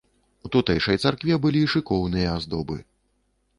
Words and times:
У 0.47 0.49
тутэйшай 0.55 0.97
царкве 1.03 1.37
былі 1.45 1.61
шыкоўныя 1.75 2.35
аздобы. 2.41 2.83